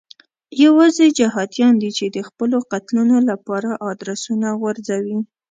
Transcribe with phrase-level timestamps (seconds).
[0.63, 5.17] یوازې جهادیان دي چې د خپلو قتلونو لپاره ادرسونه غورځوي.